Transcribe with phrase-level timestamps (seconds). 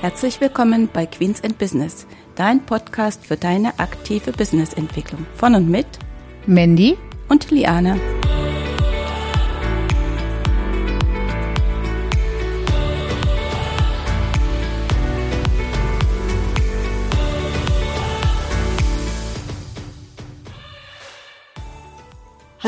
[0.00, 5.26] Herzlich willkommen bei Queens and Business, dein Podcast für deine aktive Businessentwicklung.
[5.36, 5.86] Von und mit
[6.46, 6.96] Mandy
[7.28, 8.00] und Liane.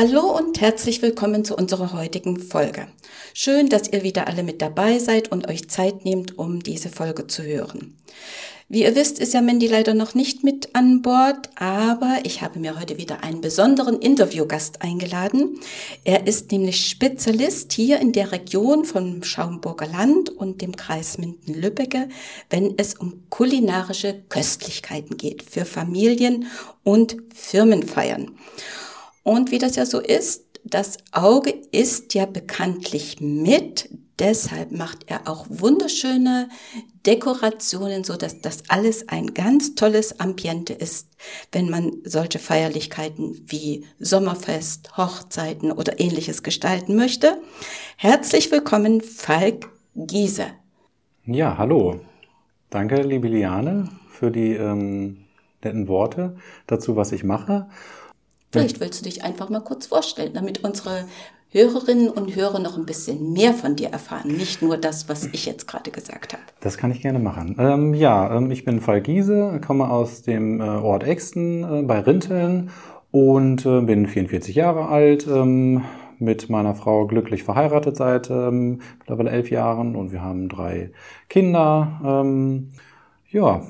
[0.05, 2.89] Hallo und herzlich willkommen zu unserer heutigen Folge.
[3.33, 7.27] Schön, dass ihr wieder alle mit dabei seid und euch Zeit nehmt, um diese Folge
[7.27, 7.95] zu hören.
[8.67, 12.59] Wie ihr wisst, ist ja Mandy leider noch nicht mit an Bord, aber ich habe
[12.59, 15.57] mir heute wieder einen besonderen Interviewgast eingeladen.
[16.03, 22.09] Er ist nämlich Spezialist hier in der Region vom Schaumburger Land und dem Kreis Minden-Lübbecke,
[22.49, 26.47] wenn es um kulinarische Köstlichkeiten geht für Familien
[26.83, 28.31] und Firmenfeiern.
[29.23, 35.27] Und wie das ja so ist, das Auge ist ja bekanntlich mit, deshalb macht er
[35.27, 36.49] auch wunderschöne
[37.05, 41.09] Dekorationen, so dass das alles ein ganz tolles Ambiente ist,
[41.51, 47.37] wenn man solche Feierlichkeiten wie Sommerfest, Hochzeiten oder ähnliches gestalten möchte.
[47.97, 50.47] Herzlich willkommen, Falk Giese.
[51.25, 51.99] Ja, hallo.
[52.69, 55.25] Danke, liebe Liane, für die ähm,
[55.63, 57.67] netten Worte dazu, was ich mache.
[58.53, 61.05] Vielleicht willst du dich einfach mal kurz vorstellen, damit unsere
[61.49, 65.45] Hörerinnen und Hörer noch ein bisschen mehr von dir erfahren, nicht nur das, was ich
[65.45, 66.43] jetzt gerade gesagt habe.
[66.61, 67.55] Das kann ich gerne machen.
[67.59, 71.99] Ähm, ja, ähm, ich bin Fall Giese, komme aus dem äh, Ort Exten äh, bei
[71.99, 72.71] Rinteln
[73.11, 75.83] und äh, bin 44 Jahre alt, ähm,
[76.17, 80.91] mit meiner Frau glücklich verheiratet seit ähm, mittlerweile elf Jahren und wir haben drei
[81.27, 82.23] Kinder.
[83.29, 83.63] Ja,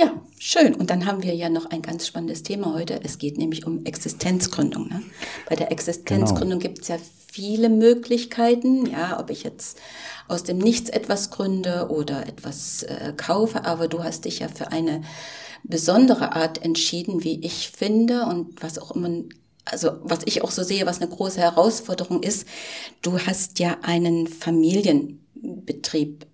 [0.00, 0.74] ja, schön.
[0.74, 3.00] Und dann haben wir ja noch ein ganz spannendes Thema heute.
[3.04, 4.88] Es geht nämlich um Existenzgründung.
[4.88, 5.02] Ne?
[5.48, 6.58] Bei der Existenzgründung genau.
[6.58, 6.96] gibt es ja
[7.30, 9.78] viele Möglichkeiten, ja, ob ich jetzt
[10.26, 14.72] aus dem Nichts etwas gründe oder etwas äh, kaufe, aber du hast dich ja für
[14.72, 15.02] eine
[15.64, 19.10] besondere Art entschieden, wie ich finde und was auch immer
[19.66, 22.46] also was ich auch so sehe, was eine große Herausforderung ist,
[23.02, 26.24] du hast ja einen Familienbetrieb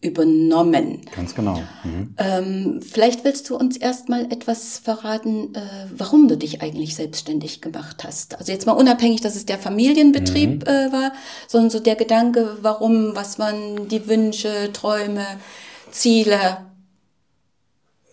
[0.00, 1.00] übernommen.
[1.14, 1.60] Ganz genau.
[1.82, 2.14] Mhm.
[2.18, 5.60] Ähm, vielleicht willst du uns erstmal etwas verraten, äh,
[5.96, 8.38] warum du dich eigentlich selbstständig gemacht hast.
[8.38, 10.68] Also jetzt mal unabhängig, dass es der Familienbetrieb mhm.
[10.68, 11.12] äh, war,
[11.48, 15.24] sondern so der Gedanke, warum, was waren die Wünsche, Träume,
[15.90, 16.38] Ziele.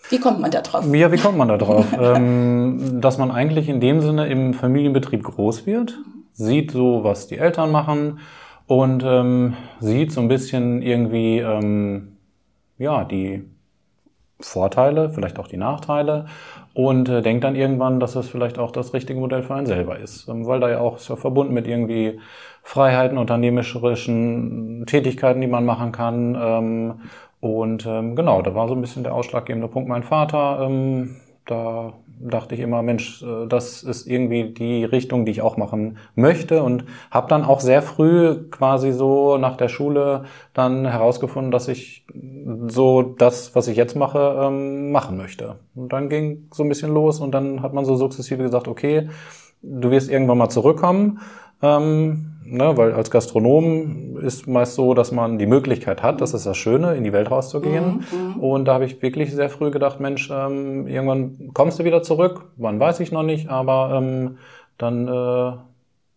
[0.10, 0.86] Wie kommt man da drauf?
[0.92, 1.86] Ja, wie kommt man da drauf?
[2.00, 6.00] ähm, dass man eigentlich in dem Sinne im Familienbetrieb groß wird,
[6.34, 8.20] sieht so, was die Eltern machen,
[8.68, 12.18] und ähm, sieht so ein bisschen irgendwie ähm,
[12.78, 13.44] ja die
[14.40, 16.26] Vorteile, vielleicht auch die Nachteile
[16.74, 19.98] und äh, denkt dann irgendwann, dass es vielleicht auch das richtige Modell für einen selber
[19.98, 22.20] ist, ähm, weil da ja auch ist ja verbunden mit irgendwie
[22.64, 26.36] Freiheiten, unternehmerischen Tätigkeiten, die man machen kann.
[26.40, 26.94] Ähm,
[27.40, 30.62] und ähm, genau, da war so ein bisschen der ausschlaggebende Punkt mein Vater.
[30.64, 31.16] Ähm,
[31.46, 35.98] da dachte ich immer, Mensch, äh, das ist irgendwie die Richtung, die ich auch machen
[36.16, 41.68] möchte und habe dann auch sehr früh quasi so nach der Schule dann herausgefunden, dass
[41.68, 42.06] ich
[42.68, 45.56] so das, was ich jetzt mache, ähm, machen möchte.
[45.76, 49.10] Und dann ging so ein bisschen los und dann hat man so sukzessive gesagt, okay,
[49.62, 51.20] du wirst irgendwann mal zurückkommen.
[51.62, 56.46] Ähm, ne, weil als Gastronom ist meist so, dass man die Möglichkeit hat, das ist
[56.46, 58.06] das Schöne, in die Welt rauszugehen.
[58.12, 58.40] Mhm, mhm.
[58.40, 62.46] und da habe ich wirklich sehr früh gedacht, Mensch, ähm, irgendwann kommst du wieder zurück,
[62.58, 64.38] wann weiß ich noch nicht, aber ähm,
[64.78, 65.58] dann äh,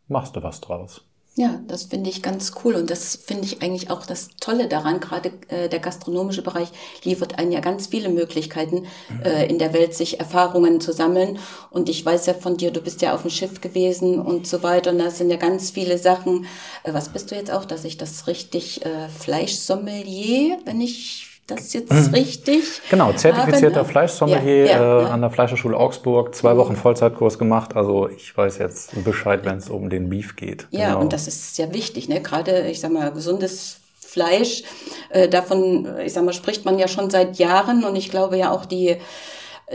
[0.08, 1.07] machst du was draus.
[1.38, 4.98] Ja, das finde ich ganz cool und das finde ich eigentlich auch das Tolle daran.
[4.98, 6.66] Gerade äh, der gastronomische Bereich
[7.04, 8.86] liefert einen ja ganz viele Möglichkeiten,
[9.22, 11.38] äh, in der Welt sich Erfahrungen zu sammeln.
[11.70, 14.64] Und ich weiß ja von dir, du bist ja auf dem Schiff gewesen und so
[14.64, 14.90] weiter.
[14.90, 16.46] Und da sind ja ganz viele Sachen.
[16.82, 21.72] Äh, was bist du jetzt auch, dass ich das richtig äh, Fleischsommelier, wenn ich das
[21.72, 22.14] jetzt mhm.
[22.14, 22.82] richtig?
[22.90, 23.88] Genau, zertifizierter ne?
[23.88, 25.08] Fleischsommelier ja, ja, äh, ja.
[25.08, 27.74] an der Fleischhochschule Augsburg, zwei Wochen Vollzeitkurs gemacht.
[27.74, 30.68] Also ich weiß jetzt Bescheid, wenn es um den Beef geht.
[30.70, 31.00] Ja, genau.
[31.00, 32.20] und das ist sehr wichtig, ne?
[32.20, 34.62] Gerade, ich sag mal, gesundes Fleisch,
[35.10, 38.50] äh, davon, ich sag mal, spricht man ja schon seit Jahren und ich glaube ja
[38.50, 38.96] auch die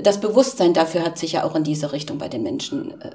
[0.02, 3.12] das Bewusstsein dafür hat sich ja auch in diese Richtung bei den Menschen äh,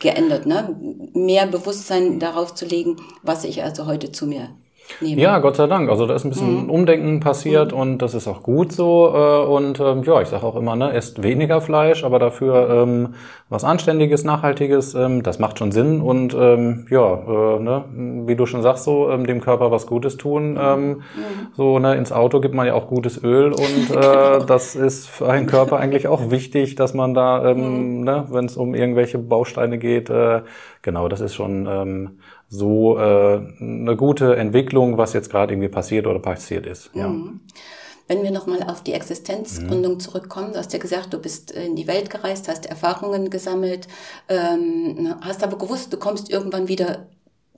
[0.00, 0.76] geändert, ne?
[1.12, 4.50] Mehr Bewusstsein darauf zu legen, was ich also heute zu mir
[5.00, 5.18] nehmen.
[5.18, 5.90] Ja, Gott sei Dank.
[5.90, 6.70] Also da ist ein bisschen mhm.
[6.70, 7.78] Umdenken passiert mhm.
[7.78, 9.12] und das ist auch gut so.
[9.14, 13.14] Äh, und ähm, ja, ich sage auch immer, ne, esst weniger Fleisch, aber dafür ähm,
[13.48, 16.00] was Anständiges, Nachhaltiges, ähm, das macht schon Sinn.
[16.00, 17.84] Und ähm, ja, äh, ne,
[18.26, 20.52] wie du schon sagst, so ähm, dem Körper was Gutes tun.
[20.52, 20.58] Mhm.
[20.60, 21.02] Ähm, mhm.
[21.56, 25.28] So ne, ins Auto gibt man ja auch gutes Öl und äh, das ist für
[25.28, 28.04] einen Körper eigentlich auch wichtig, dass man da, mhm.
[28.04, 30.42] ne, wenn es um irgendwelche Bausteine geht, äh,
[30.82, 32.18] genau, das ist schon
[32.48, 36.90] so äh, eine gute Entwicklung, was jetzt gerade irgendwie passiert oder passiert ist.
[36.94, 37.08] Ja.
[37.08, 37.40] Mhm.
[38.06, 40.00] Wenn wir nochmal auf die Existenzgründung mhm.
[40.00, 43.86] zurückkommen, du hast ja gesagt, du bist in die Welt gereist, hast Erfahrungen gesammelt,
[44.30, 47.06] ähm, hast aber gewusst, du kommst irgendwann wieder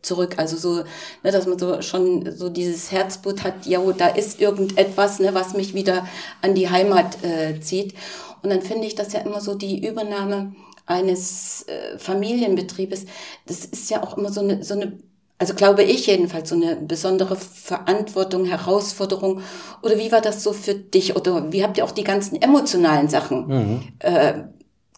[0.03, 0.35] zurück.
[0.39, 0.83] Also so,
[1.23, 5.55] ne, dass man so schon so dieses Herzblut hat, ja, da ist irgendetwas, ne, was
[5.55, 6.07] mich wieder
[6.43, 7.95] an die Heimat äh, zieht.
[8.43, 10.53] Und dann finde ich das ja immer so die Übernahme
[10.91, 13.07] eines äh, Familienbetriebes.
[13.47, 14.99] Das ist ja auch immer so eine, so eine
[15.39, 19.41] also glaube ich jedenfalls, so eine besondere Verantwortung, Herausforderung.
[19.83, 21.17] Oder wie war das so für dich?
[21.17, 23.81] Oder wie habt ihr auch die ganzen emotionalen Sachen mhm.
[24.01, 24.35] äh,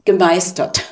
[0.05, 0.83] gemeistert?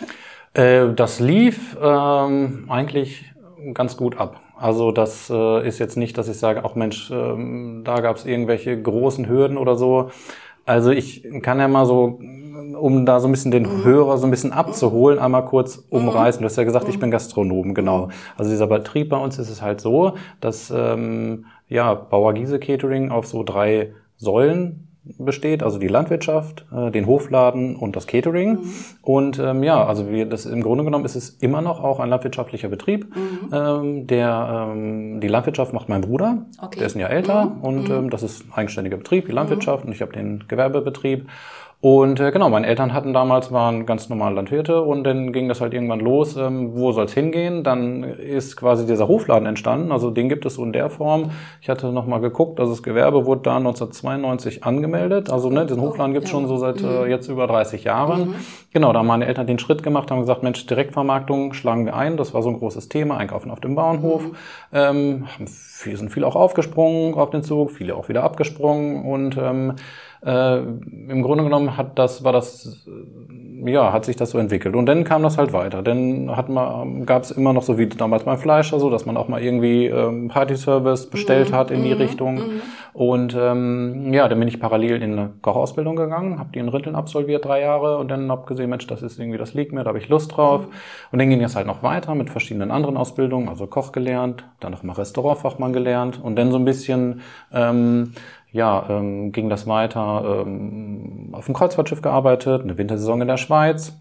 [0.54, 3.24] Äh, das lief ähm, eigentlich
[3.72, 4.40] ganz gut ab.
[4.56, 8.26] Also das äh, ist jetzt nicht, dass ich sage, auch Mensch, ähm, da gab es
[8.26, 10.10] irgendwelche großen Hürden oder so.
[10.70, 12.20] Also ich kann ja mal so
[12.76, 13.84] um da so ein bisschen den mhm.
[13.84, 16.40] Hörer so ein bisschen abzuholen, einmal kurz umreißen.
[16.40, 18.10] Du hast ja gesagt, ich bin Gastronom, genau.
[18.38, 23.10] Also dieser Betrieb bei uns ist es halt so, dass ähm, ja Bauer Giese Catering
[23.10, 28.52] auf so drei Säulen besteht, also die Landwirtschaft, äh, den Hofladen und das Catering.
[28.52, 28.72] Mhm.
[29.02, 32.08] Und ähm, ja, also wir, das im Grunde genommen ist es immer noch auch ein
[32.08, 33.14] landwirtschaftlicher Betrieb.
[33.14, 33.52] Mhm.
[33.52, 36.78] Ähm, der ähm, die Landwirtschaft macht mein Bruder, okay.
[36.78, 37.60] der ist ein Jahr älter mhm.
[37.62, 37.94] und mhm.
[37.94, 41.28] ähm, das ist ein eigenständiger Betrieb, die Landwirtschaft und ich habe den Gewerbebetrieb.
[41.82, 45.62] Und äh, genau, meine Eltern hatten damals, waren ganz normale Landwirte und dann ging das
[45.62, 47.64] halt irgendwann los, ähm, wo soll's hingehen?
[47.64, 51.30] Dann ist quasi dieser Hofladen entstanden, also den gibt es so in der Form.
[51.62, 56.12] Ich hatte nochmal geguckt, also das Gewerbe wurde da 1992 angemeldet, also ne, diesen Hofladen
[56.12, 57.10] gibt's schon so seit äh, mhm.
[57.10, 58.28] jetzt über 30 Jahren.
[58.28, 58.34] Mhm.
[58.74, 62.18] Genau, da haben meine Eltern den Schritt gemacht, haben gesagt, Mensch, Direktvermarktung schlagen wir ein,
[62.18, 64.24] das war so ein großes Thema, Einkaufen auf dem Bauernhof.
[64.24, 64.36] Mhm.
[64.74, 65.26] Ähm,
[65.84, 69.76] wir sind viele auch aufgesprungen auf den Zug, viele auch wieder abgesprungen und ähm,
[70.24, 74.76] äh, im Grunde genommen hat das, war das, äh, ja, hat sich das so entwickelt.
[74.76, 75.82] Und dann kam das halt weiter.
[75.82, 79.16] Dann hat man, gab es immer noch so wie damals beim Fleischer, so dass man
[79.16, 81.54] auch mal irgendwie ähm, Party-Service bestellt mhm.
[81.54, 82.00] hat in die mhm.
[82.00, 82.34] Richtung.
[82.34, 82.62] Mhm.
[82.92, 86.96] Und ähm, ja, dann bin ich parallel in eine Kochausbildung gegangen, habe die in Ritteln
[86.96, 89.88] absolviert, drei Jahre, und dann hab gesehen, Mensch, das ist irgendwie, das liegt mir, da
[89.88, 90.66] habe ich Lust drauf.
[91.12, 94.72] Und dann ging es halt noch weiter mit verschiedenen anderen Ausbildungen, also Koch gelernt, dann
[94.72, 97.20] noch mal Restaurantfachmann gelernt und dann so ein bisschen
[97.52, 98.12] ähm,
[98.52, 103.96] ja, ähm, ging das weiter, ähm, auf dem Kreuzfahrtschiff gearbeitet, eine Wintersaison in der Schweiz.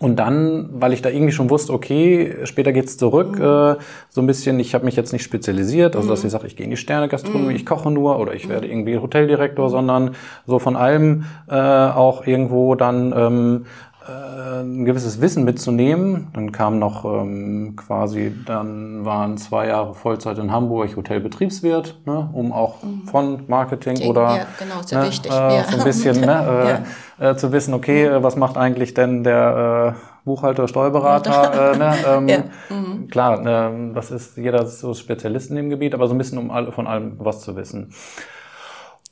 [0.00, 3.44] Und dann, weil ich da irgendwie schon wusste, okay, später geht's zurück, mhm.
[3.44, 3.76] äh,
[4.08, 6.28] so ein bisschen, ich habe mich jetzt nicht spezialisiert, also dass mhm.
[6.28, 7.56] ich sage, ich gehe in die Sterne-Gastronomie, mhm.
[7.56, 10.12] ich koche nur oder ich werde irgendwie Hoteldirektor, sondern
[10.46, 16.28] so von allem äh, auch irgendwo dann ähm, äh, ein gewisses Wissen mitzunehmen.
[16.32, 22.52] Dann kam noch ähm, quasi, dann waren zwei Jahre Vollzeit in Hamburg Hotelbetriebswirt, ne, um
[22.52, 23.02] auch mhm.
[23.06, 25.30] von Marketing oder ja, genau, sehr ne, wichtig.
[25.30, 25.64] Äh, ja.
[25.64, 26.84] so ein bisschen ne,
[27.20, 27.30] äh, ja.
[27.30, 28.22] äh, zu wissen, okay, mhm.
[28.22, 31.72] was macht eigentlich denn der äh, Buchhalter, Steuerberater?
[31.72, 32.38] äh, ne, ähm, ja.
[32.70, 33.08] mhm.
[33.08, 36.50] Klar, äh, das ist jeder so Spezialist in dem Gebiet, aber so ein bisschen um
[36.50, 37.92] all, von allem was zu wissen.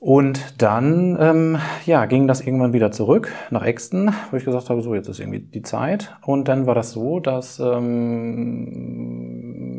[0.00, 4.81] Und dann ähm, ja, ging das irgendwann wieder zurück nach Exton, wo ich gesagt habe,
[4.81, 6.17] so jetzt ist irgendwie die Zeit.
[6.25, 9.28] Und dann war das so, dass ähm,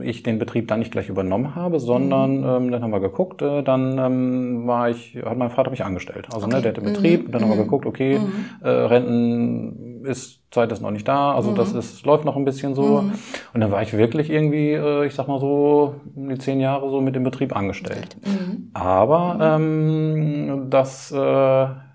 [0.09, 2.47] ich den Betrieb dann nicht gleich übernommen habe, sondern mhm.
[2.47, 6.27] ähm, dann haben wir geguckt, äh, dann ähm, war ich, hat mein Vater mich angestellt.
[6.33, 6.55] Also ne, okay.
[6.55, 7.31] ne, der hatte Betrieb, mhm.
[7.31, 7.63] dann haben wir mhm.
[7.63, 8.45] geguckt, okay, mhm.
[8.61, 11.55] äh, Renten ist Zeit ist noch nicht da, also mhm.
[11.55, 13.01] das ist, läuft noch ein bisschen so.
[13.01, 13.13] Mhm.
[13.53, 16.89] Und dann war ich wirklich irgendwie, äh, ich sag mal so, um die zehn Jahre
[16.89, 18.17] so mit dem Betrieb angestellt.
[18.25, 18.71] Mhm.
[18.73, 21.85] Aber ähm, das äh, war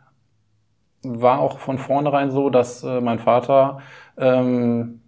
[1.41, 3.79] auch von vornherein so, dass äh, mein Vater
[4.17, 5.01] ähm,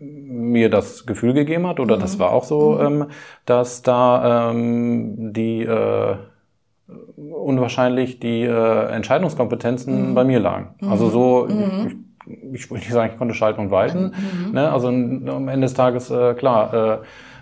[0.00, 2.20] mir das Gefühl gegeben hat, oder das mhm.
[2.20, 3.02] war auch so, mhm.
[3.02, 3.06] ähm,
[3.44, 6.16] dass da ähm, die äh,
[7.16, 10.14] unwahrscheinlich die äh, Entscheidungskompetenzen mhm.
[10.14, 10.74] bei mir lagen.
[10.88, 11.96] Also so, ich,
[12.52, 14.12] ich will nicht sagen, ich konnte schalten und walten.
[14.46, 14.52] Mhm.
[14.52, 14.70] Ne?
[14.72, 16.98] Also am Ende des Tages, äh, klar, äh,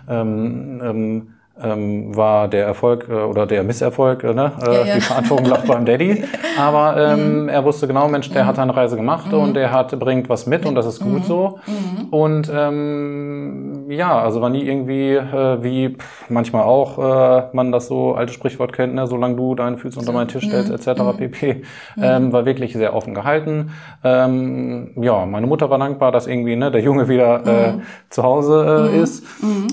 [0.09, 1.27] ähm, ähm,
[1.63, 4.51] ähm, war der Erfolg äh, oder der Misserfolg, äh, ne?
[4.61, 4.95] Äh, ja, ja.
[4.95, 6.23] die Verantwortung lag beim Daddy.
[6.59, 7.49] Aber ähm, mhm.
[7.49, 8.47] er wusste genau, Mensch, der mhm.
[8.47, 9.39] hat eine Reise gemacht mhm.
[9.39, 11.23] und der hat bringt was mit und das ist gut mhm.
[11.23, 11.59] so.
[11.65, 12.09] Mhm.
[12.09, 17.87] Und ähm, ja, also war nie irgendwie äh, wie pff, manchmal auch äh, man das
[17.87, 19.07] so alte Sprichwort kennt, ne?
[19.07, 21.01] solange du deine Füße unter meinen Tisch stellst etc.
[21.17, 21.63] pp.
[21.99, 23.71] Ähm, war wirklich sehr offen gehalten.
[24.03, 27.73] Ähm, ja, meine Mutter war dankbar, dass irgendwie ne, der Junge wieder äh,
[28.09, 29.23] zu Hause äh, ist.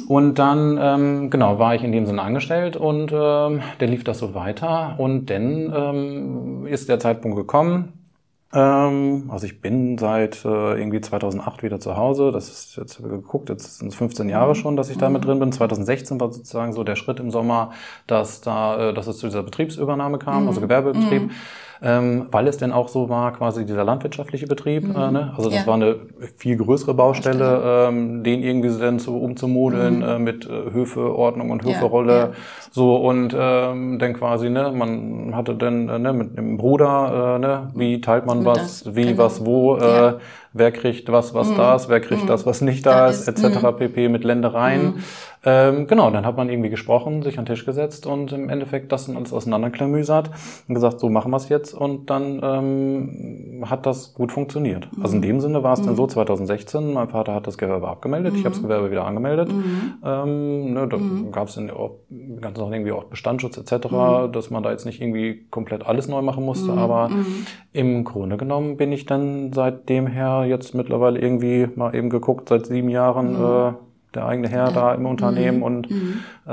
[0.09, 4.19] Und dann ähm, genau war ich in dem Sinne angestellt und ähm, der lief das
[4.19, 4.95] so weiter.
[4.99, 8.04] Und dann ähm, ist der Zeitpunkt gekommen,
[8.55, 12.31] Ähm, also ich bin seit äh, irgendwie 2008 wieder zu Hause.
[12.31, 14.55] Das ist jetzt geguckt, jetzt sind es 15 Jahre mhm.
[14.55, 15.27] schon, dass ich da mit mhm.
[15.27, 15.53] drin bin.
[15.53, 17.73] 2016 war sozusagen so der Schritt im Sommer,
[18.07, 20.49] dass da, äh, dass es zu dieser Betriebsübernahme kam, mhm.
[20.49, 21.33] also Gewerbebetrieb.
[21.83, 24.85] Ähm, weil es denn auch so war, quasi dieser landwirtschaftliche Betrieb.
[24.85, 24.97] Mhm.
[24.97, 25.35] Äh, ne?
[25.37, 25.67] Also das ja.
[25.67, 25.97] war eine
[26.37, 30.03] viel größere Baustelle, ähm, den irgendwie dann so umzumodeln mhm.
[30.03, 32.13] äh, mit äh, Höfeordnung und Höferolle.
[32.13, 32.31] Ja, ja.
[32.71, 37.39] So und ähm, dann quasi, ne, man hatte dann äh, ne, mit dem Bruder, äh,
[37.39, 39.19] ne, wie teilt man was, das, wie, genau.
[39.19, 40.15] was, wo, äh,
[40.55, 41.57] wer kriegt was, was mhm.
[41.57, 42.29] da ist, wer kriegt mhm.
[42.29, 43.63] das, was nicht da, da ist, etc.
[43.63, 43.77] Mhm.
[43.77, 44.09] pp.
[44.09, 44.85] mit Ländereien.
[44.85, 44.95] Mhm.
[45.47, 48.93] Ähm, genau, dann hat man irgendwie gesprochen, sich an den Tisch gesetzt und im Endeffekt
[48.93, 50.31] das dann alles auseinanderklamüsert
[50.69, 54.89] und gesagt, so machen wir es jetzt und dann ähm, hat das gut funktioniert.
[54.97, 55.03] Mhm.
[55.03, 55.87] Also in dem Sinne war es mhm.
[55.87, 58.39] dann so 2016, mein Vater hat das Gewerbe abgemeldet, mhm.
[58.39, 59.53] ich habe das Gewerbe wieder angemeldet.
[59.53, 59.95] Mhm.
[60.03, 61.31] Ähm, ne, da mhm.
[61.31, 61.97] gab es dann auch
[62.41, 64.33] ganz noch irgendwie auch Bestandsschutz etc., mhm.
[64.33, 67.11] dass man da jetzt nicht irgendwie komplett alles neu machen musste, aber
[67.73, 72.67] im Grunde genommen bin ich dann seitdem her jetzt mittlerweile irgendwie mal eben geguckt, seit
[72.67, 73.73] sieben Jahren äh,
[74.15, 75.63] der eigene Herr da im Unternehmen mhm.
[75.63, 76.21] und mhm.
[76.47, 76.53] äh,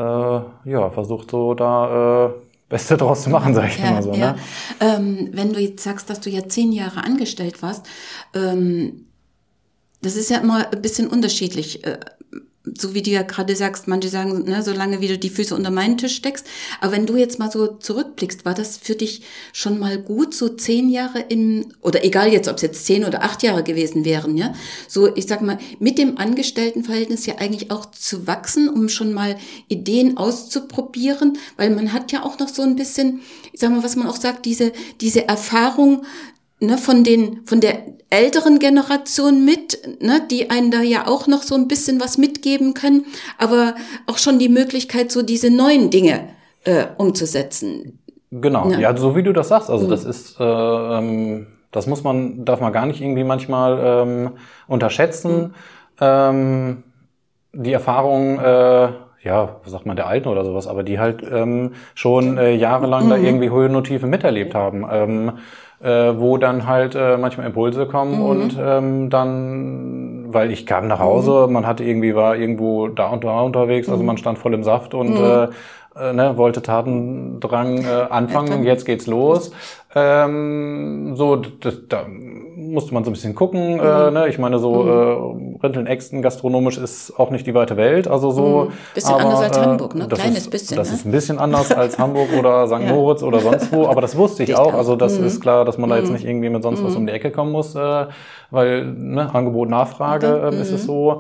[0.70, 2.30] ja, versucht so da äh,
[2.70, 4.14] Beste draus zu machen, sage ich ja, immer so.
[4.14, 4.34] Ja.
[4.34, 4.40] Ne?
[4.80, 7.86] Ähm, wenn du jetzt sagst, dass du ja zehn Jahre angestellt warst,
[8.34, 9.06] ähm,
[10.02, 11.84] das ist ja immer ein bisschen unterschiedlich.
[12.64, 15.72] So wie du ja gerade sagst, manche sagen, ne, solange wie du die Füße unter
[15.72, 16.46] meinen Tisch steckst.
[16.80, 20.48] Aber wenn du jetzt mal so zurückblickst, war das für dich schon mal gut, so
[20.50, 24.38] zehn Jahre in, oder egal jetzt, ob es jetzt zehn oder acht Jahre gewesen wären,
[24.38, 24.54] ja,
[24.88, 29.38] so, ich sag mal, mit dem Angestelltenverhältnis ja eigentlich auch zu wachsen, um schon mal
[29.68, 33.22] Ideen auszuprobieren, weil man hat ja auch noch so ein bisschen,
[33.54, 36.04] ich sag mal, was man auch sagt, diese, diese Erfahrung,
[36.62, 41.42] ne, von den, von der älteren Generation mit, ne, die einen da ja auch noch
[41.42, 43.06] so ein bisschen was mitgeben können,
[43.38, 43.76] aber
[44.08, 46.30] auch schon die Möglichkeit, so diese neuen Dinge
[46.64, 48.00] äh, umzusetzen.
[48.32, 48.80] Genau, ja.
[48.80, 49.90] ja, so wie du das sagst, also mhm.
[49.90, 54.32] das ist, äh, ähm, das muss man, darf man gar nicht irgendwie manchmal ähm,
[54.68, 55.42] unterschätzen.
[55.42, 55.54] Mhm.
[56.00, 56.84] Ähm,
[57.54, 58.90] die Erfahrung, äh,
[59.24, 63.06] ja, was sagt man, der Alten oder sowas, aber die halt ähm, schon äh, jahrelang
[63.06, 63.10] mhm.
[63.10, 64.86] da irgendwie Höhen und Tiefen miterlebt haben.
[64.90, 65.32] Ähm,
[65.82, 68.26] äh, wo dann halt äh, manchmal Impulse kommen mhm.
[68.26, 71.54] und ähm, dann, weil ich kam nach Hause, mhm.
[71.54, 74.08] man hatte irgendwie, war irgendwo da und da unterwegs, also mhm.
[74.08, 75.24] man stand voll im Saft und mhm.
[75.24, 75.48] äh,
[76.00, 79.52] äh, ne, wollte Tatendrang äh, anfangen, jetzt geht's los.
[79.94, 83.60] Ähm, so, das, da musste man so ein bisschen gucken.
[83.60, 83.82] Äh, mhm.
[83.82, 84.28] Äh, ne?
[84.30, 85.58] Ich meine, so mhm.
[85.58, 88.08] äh, Rinteln-Exten gastronomisch ist auch nicht die weite Welt.
[88.08, 88.70] Also so.
[88.70, 88.74] Mhm.
[88.94, 90.08] Bisschen aber, anders als äh, Hamburg, ne?
[90.08, 90.78] Kleines ist, bisschen.
[90.78, 90.96] Das ne?
[90.96, 92.74] ist ein bisschen anders als Hamburg oder St.
[92.74, 92.94] ja.
[92.94, 93.88] Moritz oder sonst wo.
[93.88, 94.74] Aber das wusste ich auch.
[94.74, 95.26] Also das mhm.
[95.26, 96.14] ist klar, dass man da jetzt mhm.
[96.14, 98.08] nicht irgendwie mit sonst was um die Ecke kommen muss, äh,
[98.50, 101.20] weil ne, Angebot, Nachfrage äh, ist es so.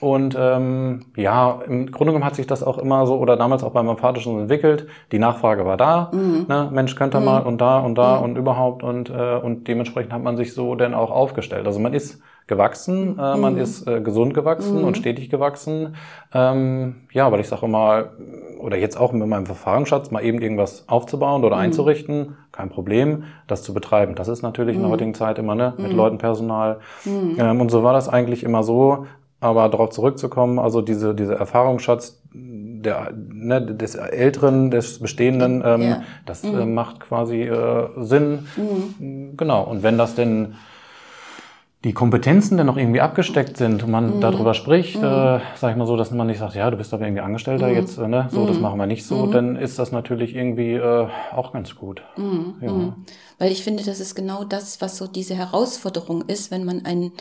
[0.00, 3.72] Und ähm, ja, im Grunde genommen hat sich das auch immer so oder damals auch
[3.72, 4.86] bei meinem Vater schon entwickelt.
[5.12, 6.46] Die Nachfrage war da, mhm.
[6.48, 6.70] ne?
[6.72, 7.26] Mensch, könnte mhm.
[7.26, 8.24] mal und da und da mhm.
[8.24, 11.66] und überhaupt und äh, und dementsprechend hat man sich so denn auch aufgestellt.
[11.66, 13.60] Also man ist gewachsen, äh, man mhm.
[13.60, 14.94] ist äh, gesund gewachsen und mhm.
[14.94, 15.96] stetig gewachsen.
[16.34, 18.10] Ähm, ja, weil ich sage mal,
[18.58, 21.62] oder jetzt auch mit meinem Verfahrensschatz mal eben irgendwas aufzubauen oder mhm.
[21.62, 24.14] einzurichten, kein Problem, das zu betreiben.
[24.14, 26.80] Das ist natürlich in der heutigen Zeit immer ne, mit Leuten, Personal.
[27.06, 29.06] Ähm, und so war das eigentlich immer so,
[29.40, 36.02] aber darauf zurückzukommen, also diese, diese Erfahrungsschatz der, ne, des Älteren, des Bestehenden, ähm, ja.
[36.26, 36.60] das mhm.
[36.60, 38.46] äh, macht quasi äh, Sinn.
[38.56, 39.36] Mhm.
[39.36, 39.64] Genau.
[39.64, 40.54] Und wenn das denn
[41.82, 44.20] die Kompetenzen dann noch irgendwie abgesteckt sind und man mhm.
[44.20, 45.04] darüber spricht, mhm.
[45.04, 47.68] äh, sag ich mal so, dass man nicht sagt, ja, du bist aber irgendwie Angestellter
[47.68, 47.74] mhm.
[47.74, 48.62] jetzt, äh, ne, so, das mhm.
[48.62, 49.32] machen wir nicht so, mhm.
[49.32, 52.02] dann ist das natürlich irgendwie äh, auch ganz gut.
[52.18, 52.54] Mhm.
[52.60, 52.96] Ja.
[53.38, 57.12] Weil ich finde, das ist genau das, was so diese Herausforderung ist, wenn man einen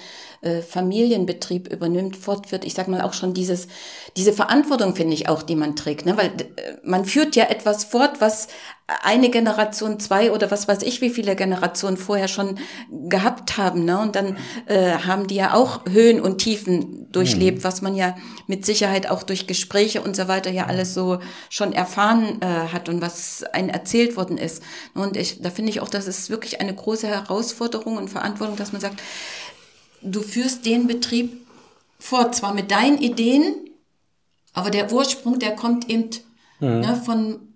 [0.41, 2.65] äh, Familienbetrieb übernimmt, fortführt.
[2.65, 3.69] Ich sag mal auch schon dieses,
[4.17, 6.17] diese Verantwortung finde ich auch, die man trägt, ne?
[6.17, 8.49] weil äh, man führt ja etwas fort, was
[9.03, 12.57] eine Generation, zwei oder was weiß ich, wie viele Generationen vorher schon
[12.91, 13.85] gehabt haben.
[13.85, 13.99] Ne?
[13.99, 17.63] Und dann äh, haben die ja auch Höhen und Tiefen durchlebt, mhm.
[17.63, 18.15] was man ja
[18.47, 21.19] mit Sicherheit auch durch Gespräche und so weiter ja alles so
[21.49, 24.63] schon erfahren äh, hat und was einem erzählt worden ist.
[24.93, 28.71] Und ich, da finde ich auch, das ist wirklich eine große Herausforderung und Verantwortung, dass
[28.71, 29.01] man sagt,
[30.01, 31.45] du führst den Betrieb
[31.99, 33.69] vor, zwar mit deinen Ideen,
[34.53, 36.09] aber der Ursprung, der kommt eben
[36.59, 36.79] mhm.
[36.79, 37.48] ne, von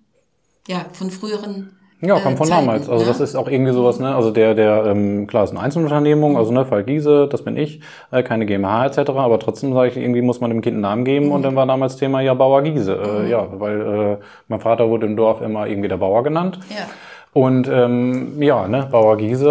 [0.68, 2.90] ja, von früheren ja, kommt von Zeiten, damals.
[2.90, 3.12] Also ja?
[3.12, 4.14] das ist auch irgendwie sowas, ne?
[4.14, 7.80] Also der, der, ähm, klar, ist eine Einzelunternehmung, also ne, Fall Giese, das bin ich,
[8.12, 9.12] äh, keine GmbH etc.
[9.12, 11.32] Aber trotzdem sage ich, irgendwie muss man dem Kind einen Namen geben mhm.
[11.32, 12.96] und dann war damals Thema ja Bauer Giese.
[12.96, 13.30] Äh, mhm.
[13.30, 14.18] Ja, weil äh,
[14.50, 16.60] mein Vater wurde im Dorf immer irgendwie der Bauer genannt.
[16.70, 16.88] Ja.
[17.32, 19.48] Und ähm, ja, ne, Bauer Giese,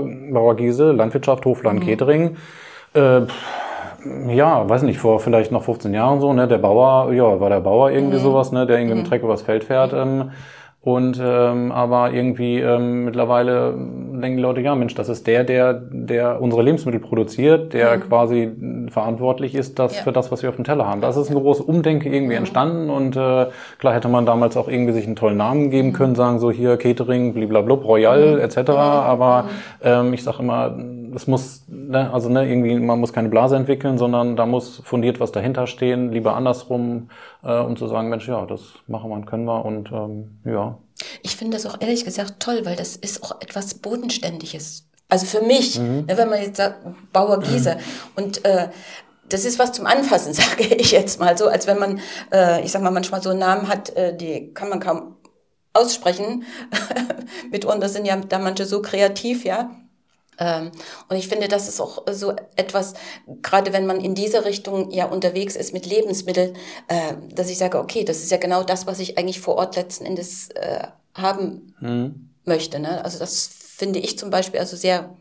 [0.00, 1.86] äh, Bauer Giese, Landwirtschaft, Hofland, mhm.
[1.86, 2.36] Catering.
[2.94, 3.22] Äh,
[4.28, 7.60] ja, weiß nicht, vor vielleicht noch 15 Jahren so, ne, der Bauer, ja, war der
[7.60, 8.22] Bauer irgendwie mhm.
[8.22, 9.00] sowas, ne, der irgendwie mhm.
[9.02, 9.92] mit Trecker übers Feld fährt.
[9.92, 10.30] Ähm,
[10.84, 15.74] Und ähm, aber irgendwie ähm, mittlerweile denken die Leute, ja Mensch, das ist der, der,
[15.74, 18.00] der unsere Lebensmittel produziert, der mhm.
[18.00, 18.50] quasi
[18.90, 20.02] verantwortlich ist das, ja.
[20.02, 21.00] für das, was wir auf dem Teller haben.
[21.00, 22.38] Das ist ein großes Umdenke irgendwie mhm.
[22.38, 23.46] entstanden und äh,
[23.78, 25.92] klar hätte man damals auch irgendwie sich einen tollen Namen geben mhm.
[25.92, 28.40] können, sagen so hier Catering, blablabla, Royal mhm.
[28.40, 28.56] etc.
[28.56, 28.74] Mhm.
[28.76, 29.44] Aber
[29.84, 30.74] ähm, ich sage immer,
[31.14, 35.20] es muss, ne, also ne, irgendwie, man muss keine Blase entwickeln, sondern da muss fundiert
[35.20, 37.10] was dahinter stehen, lieber andersrum,
[37.42, 40.78] äh, um zu sagen, Mensch, ja, das machen wir und können wir und ähm, ja.
[41.22, 44.88] Ich finde das auch ehrlich gesagt toll, weil das ist auch etwas Bodenständiges.
[45.08, 46.06] Also für mich, mhm.
[46.06, 46.76] ne, wenn man jetzt sagt,
[47.12, 47.74] Bauer Giese.
[47.74, 47.80] Mhm.
[48.24, 48.68] Und äh,
[49.28, 52.00] das ist was zum Anfassen, sage ich jetzt mal so, als wenn man,
[52.32, 55.16] äh, ich sag mal, manchmal so einen Namen hat, äh, die kann man kaum
[55.74, 56.44] aussprechen.
[57.50, 59.70] Mitunter sind ja da manche so kreativ, ja.
[60.38, 60.72] Ähm,
[61.08, 62.94] und ich finde, das ist auch so etwas,
[63.42, 66.56] gerade wenn man in diese Richtung ja unterwegs ist mit Lebensmitteln,
[66.88, 69.76] äh, dass ich sage, okay, das ist ja genau das, was ich eigentlich vor Ort
[69.76, 72.30] letzten Endes äh, haben mhm.
[72.44, 72.78] möchte.
[72.78, 73.04] Ne?
[73.04, 75.16] Also das finde ich zum Beispiel also sehr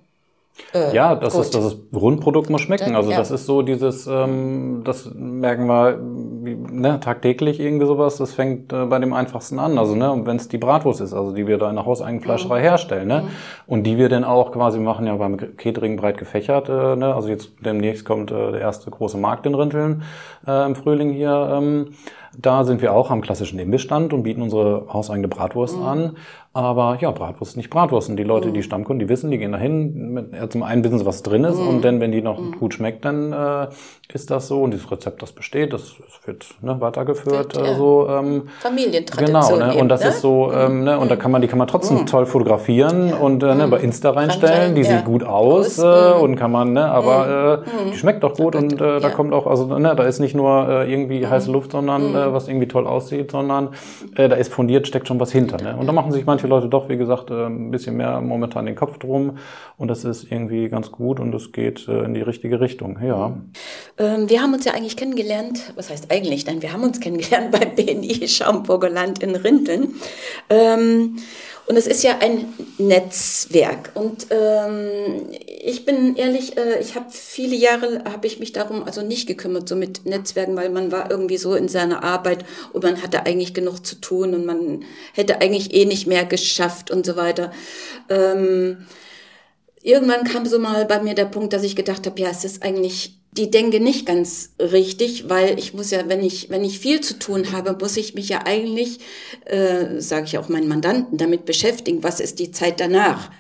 [0.74, 2.96] äh, ja, das ist, das ist Grundprodukt muss schmecken.
[2.96, 3.18] Also ja.
[3.18, 8.18] das ist so dieses, ähm, das merken wir ne, tagtäglich irgendwie sowas.
[8.18, 9.78] Das fängt äh, bei dem einfachsten an.
[9.78, 12.60] Also ne, wenn es die Bratwurst ist, also die wir da in der hauseigenen Fleischerei
[12.60, 12.64] mhm.
[12.64, 13.28] herstellen, ne, mhm.
[13.68, 16.70] und die wir dann auch quasi machen ja beim Catering breit gefächert.
[16.70, 20.04] Äh, ne, also jetzt demnächst kommt äh, der erste große Markt in Rinteln
[20.48, 21.50] äh, im Frühling hier.
[21.54, 21.88] Ähm,
[22.38, 25.86] da sind wir auch am klassischen Imbissstand und bieten unsere hauseigene Bratwurst mhm.
[25.86, 26.18] an.
[26.54, 28.10] Aber ja, Bratwurst nicht Bratwurst.
[28.10, 28.54] Und die Leute, mhm.
[28.54, 30.14] die Stammkunden, die wissen, die gehen dahin.
[30.14, 31.58] Mit, ja, zum einen wissen sie, was drin ist.
[31.58, 31.68] Mhm.
[31.68, 32.58] Und dann, wenn die noch mhm.
[32.60, 33.68] gut schmeckt, dann äh,
[34.14, 34.62] ist das so.
[34.62, 37.56] Und dieses Rezept, das besteht, das, das wird ne, weitergeführt.
[37.56, 39.60] Wird, äh, so, ähm, Familientradition.
[39.60, 39.76] Genau, ne?
[39.76, 40.10] und das ne?
[40.10, 41.00] ist so, ähm, ne?
[41.00, 41.20] und da mhm.
[41.20, 42.06] kann man, die kann man trotzdem mhm.
[42.06, 43.16] toll fotografieren ja.
[43.18, 44.76] und äh, ne, bei Insta reinstellen.
[44.76, 44.98] Die ja.
[44.98, 48.74] sieht gut aus äh, und kann man, ne, aber äh, die schmeckt doch gut und
[48.82, 52.16] äh, da kommt auch, also ne, da ist nicht nur äh, irgendwie heiße Luft, sondern
[52.16, 53.70] äh, was irgendwie toll aussieht aussieht, sondern
[54.16, 55.58] äh, da ist fundiert, steckt schon was hinter.
[55.58, 55.76] Ne?
[55.78, 58.76] Und da machen sich manche Leute doch, wie gesagt, äh, ein bisschen mehr momentan den
[58.76, 59.38] Kopf drum
[59.78, 63.00] und das ist irgendwie ganz gut und es geht äh, in die richtige Richtung.
[63.04, 63.38] Ja.
[63.98, 66.46] Ähm, wir haben uns ja eigentlich kennengelernt, was heißt eigentlich?
[66.46, 69.96] Nein, wir haben uns kennengelernt beim BNI Schaumburger Land in Rinteln.
[71.68, 73.92] Und es ist ja ein Netzwerk.
[73.94, 75.30] Und ähm,
[75.64, 79.70] ich bin ehrlich, äh, ich habe viele Jahre, habe ich mich darum also nicht gekümmert,
[79.70, 83.54] so mit Netzwerken, weil man war irgendwie so in seiner Arbeit und man hatte eigentlich
[83.54, 87.52] genug zu tun und man hätte eigentlich eh nicht mehr geschafft und so weiter.
[88.10, 88.86] Ähm,
[89.82, 92.64] irgendwann kam so mal bei mir der Punkt, dass ich gedacht habe, ja, es ist
[92.64, 97.00] eigentlich die denke nicht ganz richtig, weil ich muss ja, wenn ich, wenn ich viel
[97.00, 99.00] zu tun habe, muss ich mich ja eigentlich,
[99.46, 103.32] äh, sage ich auch meinen Mandanten, damit beschäftigen, was ist die Zeit danach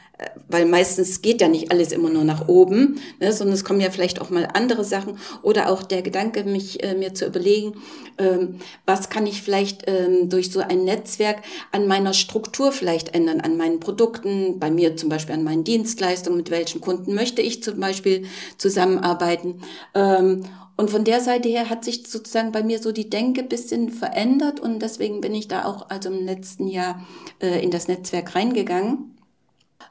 [0.47, 3.89] weil meistens geht ja nicht alles immer nur nach oben, ne, sondern es kommen ja
[3.89, 7.73] vielleicht auch mal andere Sachen oder auch der Gedanke, mich äh, mir zu überlegen,
[8.17, 13.41] ähm, was kann ich vielleicht ähm, durch so ein Netzwerk an meiner Struktur vielleicht ändern,
[13.41, 17.63] an meinen Produkten, bei mir zum Beispiel an meinen Dienstleistungen, mit welchen Kunden möchte ich
[17.63, 18.25] zum Beispiel
[18.57, 19.61] zusammenarbeiten.
[19.95, 20.43] Ähm,
[20.77, 24.59] und von der Seite her hat sich sozusagen bei mir so die Denke bisschen verändert
[24.59, 27.05] und deswegen bin ich da auch also im letzten Jahr
[27.39, 29.11] äh, in das Netzwerk reingegangen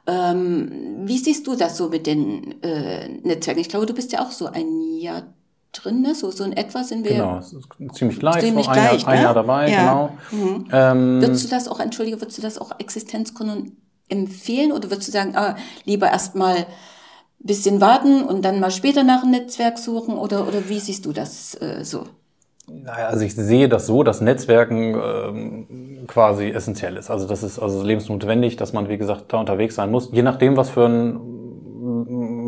[0.07, 3.61] ähm, wie siehst du das so mit den äh, Netzwerken?
[3.61, 5.22] Ich glaube, du bist ja auch so ein Jahr
[5.72, 6.14] drin, ne?
[6.14, 7.12] so, so in etwa sind wir.
[7.12, 7.40] Genau,
[7.92, 9.18] ziemlich gleich, ziemlich so ein, gleich, Jahr, ne?
[9.18, 9.81] ein Jahr dabei, ja.
[9.81, 10.18] genau.
[10.31, 10.68] Mhm.
[10.72, 13.76] Ähm, würdest du das auch, entschuldige, würdest du das auch Existenzkunden
[14.09, 16.66] empfehlen oder würdest du sagen, ah, lieber erstmal
[17.38, 21.12] bisschen warten und dann mal später nach einem Netzwerk suchen oder, oder wie siehst du
[21.12, 22.05] das äh, so?
[22.83, 27.11] Naja, also ich sehe das so, dass Netzwerken ähm, quasi essentiell ist.
[27.11, 30.11] Also das ist also lebensnotwendig, dass man, wie gesagt, da unterwegs sein muss.
[30.12, 31.20] Je nachdem, was für ein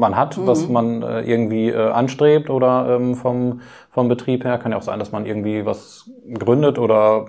[0.02, 0.46] man hat, mhm.
[0.46, 4.58] was man äh, irgendwie äh, anstrebt oder ähm, vom, vom Betrieb her.
[4.58, 7.26] Kann ja auch sein, dass man irgendwie was gründet oder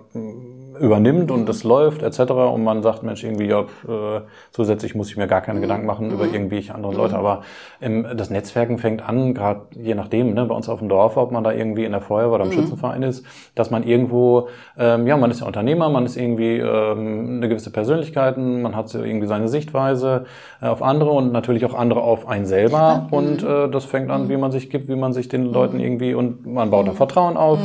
[0.83, 2.31] übernimmt und es läuft etc.
[2.31, 5.63] und man sagt, Mensch, irgendwie, ja, äh, zusätzlich muss ich mir gar keine mhm.
[5.63, 6.33] Gedanken machen über mhm.
[6.33, 7.13] irgendwelche anderen Leute.
[7.13, 7.19] Mhm.
[7.19, 7.41] Aber
[7.81, 11.31] ähm, das Netzwerken fängt an, gerade je nachdem, ne, bei uns auf dem Dorf, ob
[11.31, 12.55] man da irgendwie in der Feuerwehr oder im mhm.
[12.55, 17.37] Schützenverein ist, dass man irgendwo, ähm, ja, man ist ja Unternehmer, man ist irgendwie ähm,
[17.37, 20.25] eine gewisse Persönlichkeit, man hat so irgendwie seine Sichtweise
[20.61, 23.07] äh, auf andere und natürlich auch andere auf einen selber.
[23.07, 23.13] Mhm.
[23.17, 26.13] Und äh, das fängt an, wie man sich gibt, wie man sich den Leuten irgendwie
[26.13, 27.59] und man baut da Vertrauen auf.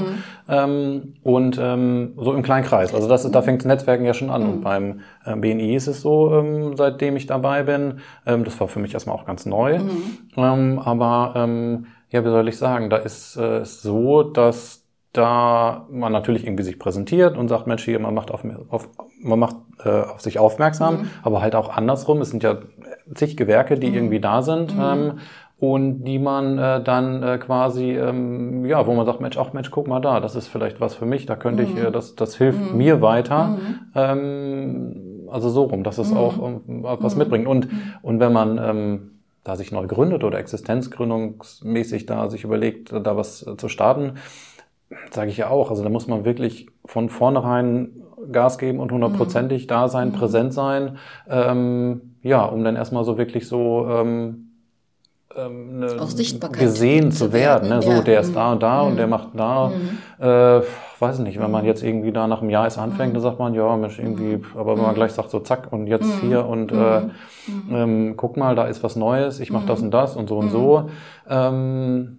[0.48, 2.94] Ähm, und ähm, so im kleinen Kreis.
[2.94, 4.42] Also das, da fängt das Netzwerken ja schon an.
[4.42, 4.48] Mhm.
[4.48, 8.68] Und beim äh, BNI ist es so, ähm, seitdem ich dabei bin, ähm, das war
[8.68, 9.78] für mich erstmal auch ganz neu.
[9.78, 10.18] Mhm.
[10.36, 16.12] Ähm, aber ähm, ja, wie soll ich sagen, da ist äh, so, dass da man
[16.12, 18.88] natürlich irgendwie sich präsentiert und sagt, Mensch, hier, man macht auf, auf
[19.20, 21.10] man macht äh, auf sich aufmerksam, mhm.
[21.22, 22.20] aber halt auch andersrum.
[22.20, 22.58] Es sind ja
[23.14, 23.94] zig Gewerke, die mhm.
[23.94, 24.76] irgendwie da sind.
[24.76, 24.82] Mhm.
[24.82, 25.12] Ähm,
[25.60, 29.70] und die man äh, dann äh, quasi, ähm, ja, wo man sagt, Mensch, ach Mensch,
[29.72, 31.68] guck mal da, das ist vielleicht was für mich, da könnte mhm.
[31.68, 32.78] ich, äh, das, das hilft mhm.
[32.78, 33.48] mir weiter.
[33.48, 33.80] Mhm.
[33.94, 37.18] Ähm, also so rum, dass es auch ähm, was mhm.
[37.18, 37.46] mitbringt.
[37.48, 37.80] Und, mhm.
[38.02, 39.10] und wenn man ähm,
[39.42, 44.12] da sich neu gründet oder existenzgründungsmäßig da sich überlegt, da was zu starten,
[45.10, 49.64] sage ich ja auch, also da muss man wirklich von vornherein Gas geben und hundertprozentig
[49.64, 49.68] mhm.
[49.68, 54.47] da sein, präsent sein, ähm, ja, um dann erstmal so wirklich so ähm,
[55.36, 55.84] ähm,
[56.52, 57.68] gesehen zu werden.
[57.68, 57.82] Ne?
[57.82, 58.00] So, ja.
[58.02, 58.90] der ist da und da mhm.
[58.90, 59.10] und der mhm.
[59.10, 59.68] macht da.
[59.68, 60.24] Mhm.
[60.24, 60.62] Äh,
[60.98, 61.68] weiß nicht, wenn man mhm.
[61.68, 64.76] jetzt irgendwie da nach einem Jahr erst anfängt, dann sagt man, ja, Mensch, irgendwie, aber
[64.76, 67.02] wenn man gleich sagt, so zack, und jetzt hier und äh,
[67.70, 70.50] ähm, guck mal, da ist was Neues, ich mache das und das und so und
[70.50, 70.90] so.
[71.28, 72.18] Ähm,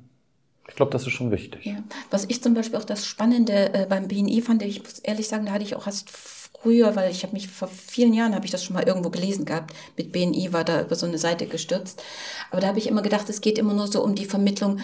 [0.67, 1.65] ich glaube, das ist schon wichtig.
[1.65, 1.77] Ja.
[2.11, 5.47] Was ich zum Beispiel auch das Spannende äh, beim BNI fand, ich muss ehrlich sagen,
[5.47, 6.09] da hatte ich auch erst
[6.61, 9.45] früher, weil ich habe mich vor vielen Jahren, habe ich das schon mal irgendwo gelesen
[9.45, 12.03] gehabt, mit BNI war da über so eine Seite gestürzt.
[12.51, 14.79] Aber da habe ich immer gedacht, es geht immer nur so um die Vermittlung.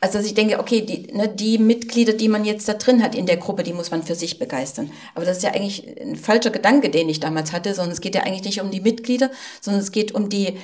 [0.00, 3.14] Also dass ich denke, okay, die, ne, die Mitglieder, die man jetzt da drin hat
[3.14, 4.90] in der Gruppe, die muss man für sich begeistern.
[5.14, 8.14] Aber das ist ja eigentlich ein falscher Gedanke, den ich damals hatte, sondern es geht
[8.14, 10.58] ja eigentlich nicht um die Mitglieder, sondern es geht um die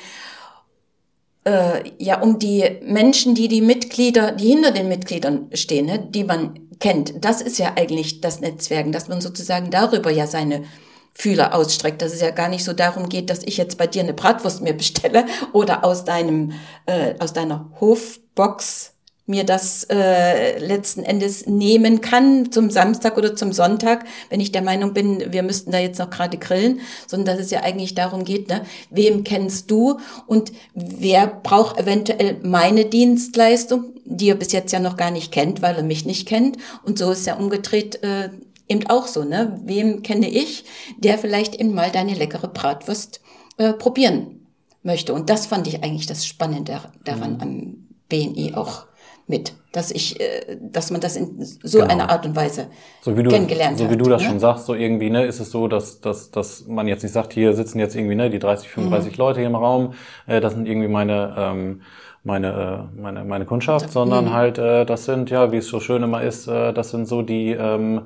[1.45, 6.25] äh, ja um die Menschen, die die Mitglieder, die hinter den Mitgliedern stehen, ne, die
[6.25, 7.25] man kennt.
[7.25, 10.65] Das ist ja eigentlich das Netzwerken, dass man sozusagen darüber ja seine
[11.13, 14.03] Fühler ausstreckt, dass es ja gar nicht so darum geht, dass ich jetzt bei dir
[14.03, 16.53] eine Bratwurst mir bestelle oder aus deinem
[16.87, 18.93] äh, aus deiner Hofbox
[19.31, 24.63] mir das äh, letzten Endes nehmen kann zum Samstag oder zum Sonntag, wenn ich der
[24.63, 28.25] Meinung bin, wir müssten da jetzt noch gerade grillen, sondern dass es ja eigentlich darum
[28.25, 34.73] geht, ne, wem kennst du und wer braucht eventuell meine Dienstleistung, die er bis jetzt
[34.73, 36.59] ja noch gar nicht kennt, weil er mich nicht kennt.
[36.85, 38.31] Und so ist ja umgedreht äh,
[38.69, 39.61] eben auch so, ne?
[39.65, 40.65] Wem kenne ich,
[40.99, 43.21] der vielleicht eben mal deine leckere Bratwurst
[43.59, 44.47] äh, probieren
[44.83, 45.15] möchte.
[45.15, 47.41] Und das fand ich eigentlich das Spannende daran mhm.
[47.41, 48.87] am BNI auch
[49.27, 51.91] mit, dass ich, äh, dass man das in so genau.
[51.91, 52.67] einer Art und Weise
[53.03, 53.91] so wie du, kennengelernt so hat.
[53.91, 54.29] So wie du das ne?
[54.29, 57.33] schon sagst, so irgendwie, ne, ist es so, dass, dass, dass man jetzt nicht sagt,
[57.33, 59.19] hier sitzen jetzt irgendwie, ne, die 30, 35 mhm.
[59.19, 59.95] Leute hier im Raum,
[60.27, 61.83] äh, das sind irgendwie meine, ähm,
[62.25, 64.33] meine, äh, meine, meine Kundschaft, sondern mhm.
[64.33, 67.23] halt, äh, das sind, ja, wie es so schön immer ist, äh, das sind so
[67.23, 68.03] die, ähm,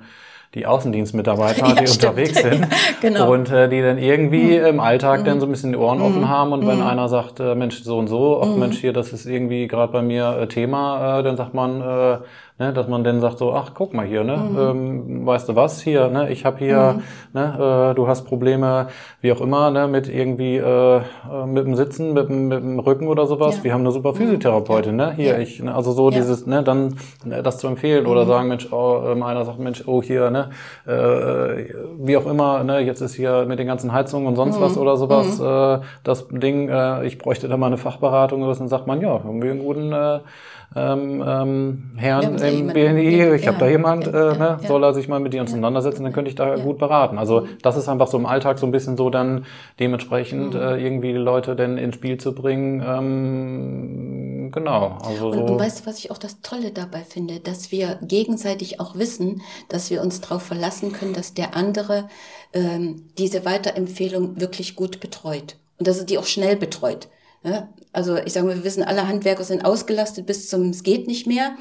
[0.55, 2.05] die Außendienstmitarbeiter, ja, die stimmt.
[2.05, 2.69] unterwegs sind
[3.01, 3.33] genau.
[3.33, 4.67] und äh, die dann irgendwie mhm.
[4.67, 5.25] im Alltag mhm.
[5.25, 6.05] dann so ein bisschen die Ohren mhm.
[6.05, 6.87] offen haben und wenn mhm.
[6.87, 8.59] einer sagt, äh, Mensch, so und so, ach mhm.
[8.59, 12.19] Mensch, hier, das ist irgendwie gerade bei mir äh, Thema, äh, dann sagt man, äh,
[12.59, 14.59] ne, dass man dann sagt so, ach guck mal hier, ne, mhm.
[14.59, 17.41] ähm, weißt du was hier, ne, ich habe hier, mhm.
[17.41, 18.89] ne, äh, du hast Probleme,
[19.21, 21.03] wie auch immer, ne, mit irgendwie äh, äh
[21.47, 23.59] mit dem Sitzen, mit, mit dem Rücken oder sowas.
[23.59, 23.65] Ja.
[23.65, 24.17] Wir haben eine super mhm.
[24.17, 25.39] Physiotherapeutin, ne, hier, ja.
[25.39, 28.29] ich, ne, also so dieses, ne, dann ne, das zu empfehlen oder mhm.
[28.29, 30.51] sagen, Mensch, oh, ähm, einer sagt, Mensch, oh hier, ne,
[30.87, 34.77] äh, wie auch immer, ne, jetzt ist hier mit den ganzen Heizungen und sonst was
[34.77, 34.83] mhm.
[34.83, 38.69] oder sowas äh, das Ding, äh, ich bräuchte da mal eine Fachberatung oder was, dann
[38.69, 40.21] sagt man, ja, haben wir einen guten äh,
[40.77, 45.21] ähm, ähm, Herrn im BNI, ich habe da jemand, äh, ne, soll er sich mal
[45.21, 47.19] mit dir auseinandersetzen, dann könnte ich da gut beraten.
[47.19, 49.47] Also das ist einfach so im Alltag so ein bisschen so dann
[49.81, 52.83] dementsprechend äh, irgendwie die Leute denn ins Spiel zu bringen.
[52.87, 54.99] Ähm, genau.
[55.03, 55.45] Also und, so.
[55.55, 59.43] und weißt du, was ich auch das Tolle dabei finde, dass wir gegenseitig auch wissen,
[59.69, 62.09] dass wir uns darauf verlassen können, dass der andere
[62.53, 67.09] ähm, diese Weiterempfehlung wirklich gut betreut und dass er die auch schnell betreut.
[67.47, 71.07] Ja, also ich sage mal, wir wissen, alle Handwerker sind ausgelastet bis zum es geht
[71.07, 71.57] nicht mehr.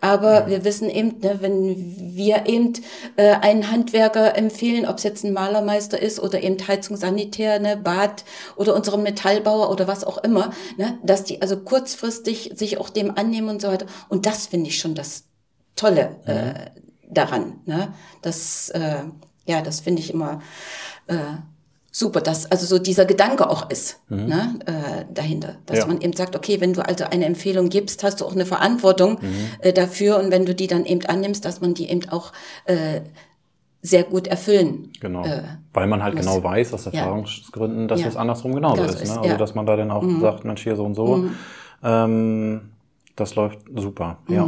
[0.00, 0.46] Aber ja.
[0.48, 2.72] wir wissen eben, ne, wenn wir eben
[3.16, 7.76] äh, einen Handwerker empfehlen, ob es jetzt ein Malermeister ist oder eben Heizung, Sanitär, ne,
[7.76, 8.24] Bad
[8.56, 13.16] oder unseren Metallbauer oder was auch immer, ne, dass die also kurzfristig sich auch dem
[13.16, 13.86] annehmen und so weiter.
[14.08, 15.24] Und das finde ich schon das
[15.76, 16.52] Tolle äh, ja.
[17.08, 17.60] daran.
[17.64, 17.94] Ne?
[18.22, 19.04] Das, äh,
[19.46, 20.42] ja, das finde ich immer.
[21.06, 21.36] Äh,
[21.98, 24.26] super, dass also so dieser Gedanke auch ist mhm.
[24.26, 25.86] ne, äh, dahinter, dass ja.
[25.86, 29.18] man eben sagt, okay, wenn du also eine Empfehlung gibst, hast du auch eine Verantwortung
[29.20, 29.48] mhm.
[29.60, 32.32] äh, dafür und wenn du die dann eben annimmst, dass man die eben auch
[32.66, 33.00] äh,
[33.82, 34.92] sehr gut erfüllen.
[35.00, 35.24] Genau.
[35.24, 36.24] Äh, Weil man halt muss.
[36.24, 38.08] genau weiß aus Erfahrungsgründen, dass ja.
[38.08, 39.14] es andersrum genauso das ist.
[39.14, 39.20] Ne?
[39.20, 40.20] Also dass man da dann auch mhm.
[40.20, 41.16] sagt, Mensch, hier so und so.
[41.16, 41.34] Mhm.
[41.82, 42.60] Ähm,
[43.16, 44.18] das läuft super.
[44.28, 44.46] Ja.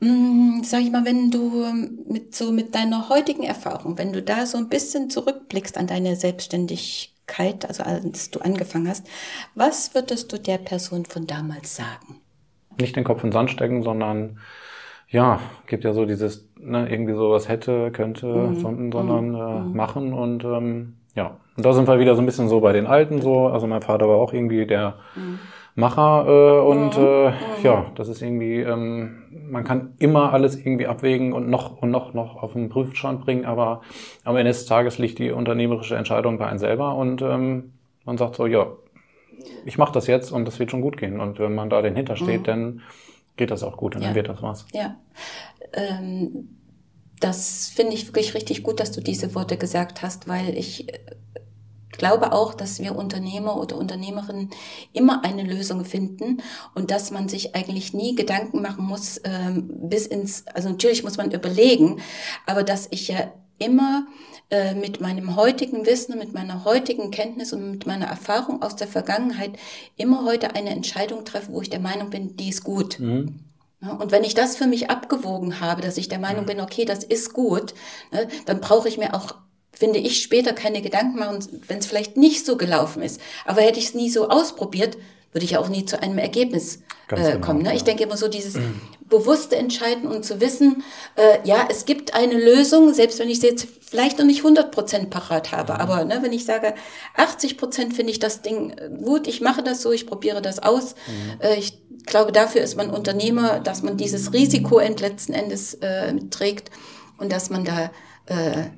[0.00, 0.08] Mhm.
[0.08, 0.58] mhm.
[0.58, 1.64] Mm, sag ich mal, wenn du
[2.08, 6.16] mit so mit deiner heutigen Erfahrung, wenn du da so ein bisschen zurückblickst an deine
[6.16, 9.06] Selbstständigkeit, also als du angefangen hast,
[9.54, 12.20] was würdest du der Person von damals sagen?
[12.78, 14.38] Nicht den Kopf in den Sand stecken, sondern
[15.08, 18.60] ja, gibt ja so dieses, ne, irgendwie sowas hätte, könnte, mhm.
[18.60, 19.34] sondern mhm.
[19.34, 19.76] Äh, mhm.
[19.76, 21.36] machen und ähm, ja.
[21.56, 23.46] Und da sind wir wieder so ein bisschen so bei den Alten so.
[23.46, 25.38] Also mein Vater war auch irgendwie der mhm.
[25.76, 31.32] Macher äh, und äh, ja, das ist irgendwie, ähm, man kann immer alles irgendwie abwägen
[31.32, 33.82] und noch und noch noch auf den Prüfstand bringen, aber
[34.24, 37.74] am Ende des Tages liegt die unternehmerische Entscheidung bei einem selber und ähm,
[38.06, 38.68] man sagt so, ja,
[39.64, 41.20] ich mache das jetzt und das wird schon gut gehen.
[41.20, 42.44] Und wenn man da dahinter steht, mhm.
[42.44, 42.82] dann
[43.36, 44.08] geht das auch gut und ja.
[44.08, 44.66] dann wird das was.
[44.72, 44.96] Ja.
[45.72, 46.48] Ähm,
[47.20, 50.98] das finde ich wirklich richtig gut, dass du diese Worte gesagt hast, weil ich äh,
[51.96, 54.50] glaube auch, dass wir Unternehmer oder Unternehmerinnen
[54.92, 56.42] immer eine Lösung finden
[56.74, 61.16] und dass man sich eigentlich nie Gedanken machen muss, ähm, bis ins, also natürlich muss
[61.16, 62.00] man überlegen,
[62.46, 64.06] aber dass ich ja immer
[64.50, 68.86] äh, mit meinem heutigen Wissen, mit meiner heutigen Kenntnis und mit meiner Erfahrung aus der
[68.86, 69.52] Vergangenheit
[69.96, 73.00] immer heute eine Entscheidung treffe, wo ich der Meinung bin, die ist gut.
[73.00, 73.40] Mhm.
[73.80, 76.46] Und wenn ich das für mich abgewogen habe, dass ich der Meinung mhm.
[76.46, 77.74] bin, okay, das ist gut,
[78.12, 79.34] ne, dann brauche ich mir auch
[79.78, 83.20] finde ich, später keine Gedanken machen, wenn es vielleicht nicht so gelaufen ist.
[83.44, 84.96] Aber hätte ich es nie so ausprobiert,
[85.32, 86.76] würde ich auch nie zu einem Ergebnis
[87.10, 87.62] äh, genau, kommen.
[87.62, 87.68] Ne?
[87.68, 87.76] Ja.
[87.76, 88.80] Ich denke immer so dieses mhm.
[89.06, 90.82] bewusste Entscheiden und zu wissen,
[91.16, 94.72] äh, ja, es gibt eine Lösung, selbst wenn ich sie jetzt vielleicht noch nicht 100
[94.72, 95.74] Prozent parat habe.
[95.74, 95.80] Mhm.
[95.80, 96.74] Aber ne, wenn ich sage,
[97.16, 100.58] 80 Prozent finde ich das Ding äh, gut, ich mache das so, ich probiere das
[100.58, 100.94] aus.
[101.06, 101.40] Mhm.
[101.40, 106.70] Äh, ich glaube, dafür ist man Unternehmer, dass man dieses Risiko letzten Endes äh, trägt
[107.18, 107.90] und dass man da
[108.24, 108.70] äh,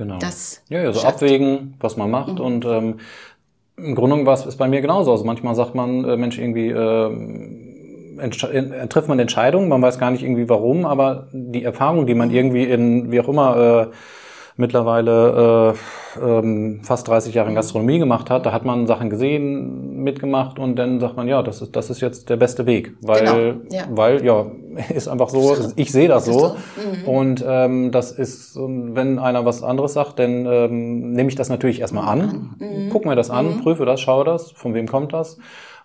[0.00, 0.16] Genau.
[0.18, 1.16] Das ja, ja, so schafft.
[1.16, 2.38] abwägen, was man macht.
[2.38, 2.40] Mhm.
[2.40, 3.00] Und ähm,
[3.76, 5.12] im Grunde genommen ist bei mir genauso.
[5.12, 8.30] Also manchmal sagt man, äh, Mensch, irgendwie äh,
[8.88, 12.34] trifft man Entscheidungen, man weiß gar nicht irgendwie warum, aber die Erfahrung, die man mhm.
[12.34, 13.94] irgendwie in, wie auch immer, äh,
[14.56, 15.74] mittlerweile
[16.18, 20.58] äh, ähm, fast 30 Jahre in Gastronomie gemacht hat, da hat man Sachen gesehen, mitgemacht
[20.58, 23.60] und dann sagt man, ja, das ist, das ist jetzt der beste Weg, weil, genau,
[23.70, 23.82] ja.
[23.90, 24.46] weil ja,
[24.94, 27.08] ist einfach so, ich sehe das so mhm.
[27.08, 31.80] und ähm, das ist, wenn einer was anderes sagt, dann ähm, nehme ich das natürlich
[31.80, 32.90] erstmal an, mhm.
[32.90, 33.60] guck mir das an, mhm.
[33.62, 35.38] prüfe das, schaue das, von wem kommt das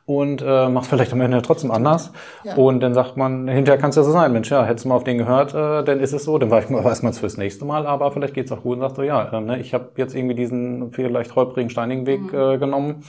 [0.06, 2.12] und äh, macht vielleicht am Ende trotzdem anders.
[2.44, 2.56] Ja.
[2.56, 4.96] Und dann sagt man, hinterher kann es ja so sein, Mensch, ja, hättest du mal
[4.96, 7.88] auf den gehört, äh, dann ist es so, dann weiß man es fürs nächste Mal,
[7.88, 10.36] aber vielleicht geht's auch gut und sagt so, ja, äh, ne, ich habe jetzt irgendwie
[10.36, 12.40] diesen vielleicht holprigen, steinigen Weg mhm.
[12.40, 13.04] äh, genommen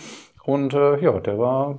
[0.45, 1.79] und äh, ja, der war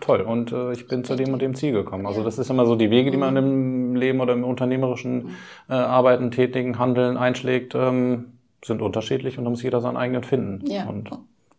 [0.00, 2.06] toll und äh, ich bin zu dem und dem Ziel gekommen.
[2.06, 3.38] Also das ist immer so die Wege, die man mhm.
[3.38, 5.30] im Leben oder im unternehmerischen mhm.
[5.68, 8.32] äh, Arbeiten, Tätigen, Handeln einschlägt, ähm,
[8.64, 10.70] sind unterschiedlich und da muss jeder seinen eigenen finden.
[10.70, 10.86] Ja.
[10.86, 11.10] Und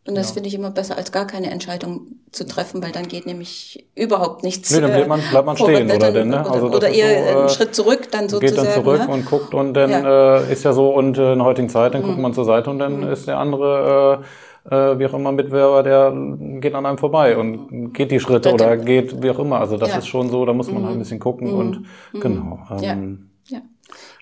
[0.08, 0.34] und das ja.
[0.34, 4.44] finde ich immer besser, als gar keine Entscheidung zu treffen, weil dann geht nämlich überhaupt
[4.44, 4.72] nichts.
[4.72, 6.50] Nee, dann bleibt man, bleibt man stehen, oder denn, ne?
[6.50, 8.66] Also oder, oder eher so, einen äh, Schritt zurück dann sozusagen.
[8.66, 9.14] Geht dann zurück ne?
[9.14, 10.38] und guckt und dann ja.
[10.40, 12.08] äh, ist ja so, und äh, in der heutigen Zeit, dann mhm.
[12.08, 13.12] guckt man zur Seite und dann mhm.
[13.12, 14.26] ist der andere, äh,
[14.70, 16.14] äh, wie auch immer, Mitwerber, der
[16.60, 19.60] geht an einem vorbei und geht die Schritte das oder geht wie auch immer.
[19.60, 19.98] Also das ja.
[19.98, 20.86] ist schon so, da muss man mhm.
[20.86, 21.58] halt ein bisschen gucken mhm.
[21.58, 21.80] und
[22.14, 22.20] mhm.
[22.20, 22.60] genau.
[22.82, 23.58] Ähm, ja.
[23.58, 23.62] ja.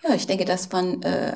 [0.08, 1.34] Ja, ich denke, das waren äh,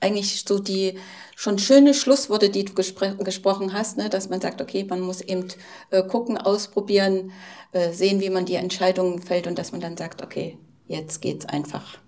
[0.00, 0.98] eigentlich so die
[1.36, 4.10] schon schöne Schlussworte, die du gespr gesprochen hast, ne?
[4.10, 5.46] dass man sagt, okay, man muss eben
[5.90, 7.30] äh, gucken, ausprobieren,
[7.72, 11.46] äh, sehen, wie man die Entscheidungen fällt und dass man dann sagt, okay, jetzt geht's
[11.46, 11.98] einfach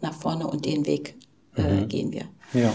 [0.00, 1.14] nach vorne und den Weg
[1.56, 1.88] äh, mhm.
[1.88, 2.24] gehen wir.
[2.54, 2.72] Ja.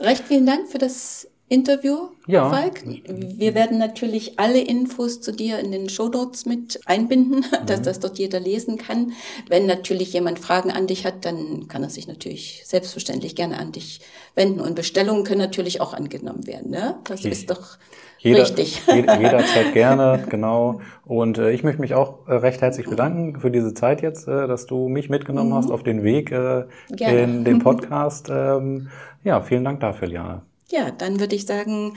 [0.00, 2.48] Recht vielen Dank für das Interview, ja.
[2.48, 2.84] Falk.
[2.86, 7.66] Wir werden natürlich alle Infos zu dir in den Show Notes mit einbinden, mhm.
[7.66, 9.14] dass das dort jeder lesen kann.
[9.48, 13.72] Wenn natürlich jemand Fragen an dich hat, dann kann er sich natürlich selbstverständlich gerne an
[13.72, 14.00] dich
[14.36, 14.60] wenden.
[14.60, 16.70] Und Bestellungen können natürlich auch angenommen werden.
[16.70, 16.94] Ne?
[17.02, 17.30] Das okay.
[17.30, 17.78] ist doch
[18.20, 18.80] jeder, richtig.
[18.86, 20.80] jederzeit gerne, genau.
[21.04, 24.46] Und äh, ich möchte mich auch äh, recht herzlich bedanken für diese Zeit jetzt, äh,
[24.46, 25.54] dass du mich mitgenommen mhm.
[25.54, 28.28] hast auf den Weg äh, in den Podcast.
[28.30, 28.88] Ähm,
[29.24, 30.42] ja, vielen Dank dafür, Liane.
[30.70, 31.96] Ja, dann würde ich sagen,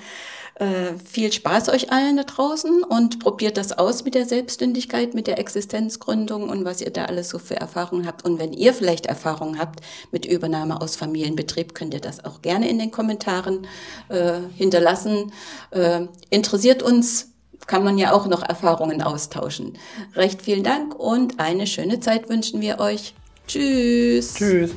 [0.56, 5.26] äh, viel Spaß euch allen da draußen und probiert das aus mit der Selbstständigkeit, mit
[5.26, 8.24] der Existenzgründung und was ihr da alles so für Erfahrungen habt.
[8.24, 9.82] Und wenn ihr vielleicht Erfahrungen habt
[10.12, 13.66] mit Übernahme aus Familienbetrieb, könnt ihr das auch gerne in den Kommentaren
[14.10, 15.34] äh, hinterlassen.
[15.72, 17.30] Äh, interessiert uns,
[17.66, 19.78] kann man ja auch noch Erfahrungen austauschen.
[20.16, 23.16] Recht vielen Dank und eine schöne Zeit wünschen wir euch.
[23.48, 24.36] Tschüss.
[24.36, 24.72] Tschüss.